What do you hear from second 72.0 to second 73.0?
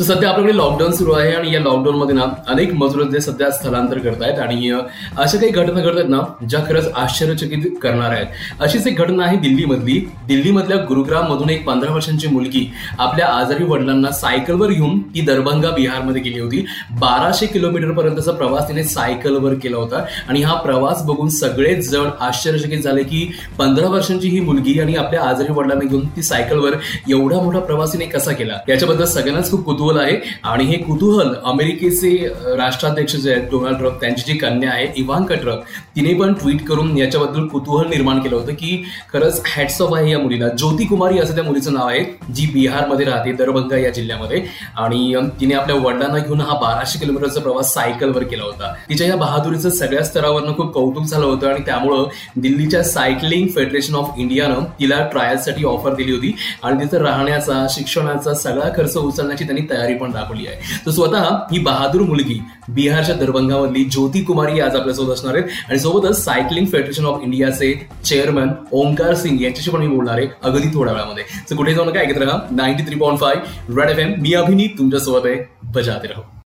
ऐकत राहा. Ninety three